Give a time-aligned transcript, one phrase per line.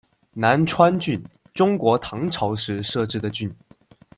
[0.33, 1.23] 南川郡，
[1.53, 3.55] 中国唐朝时设置的郡。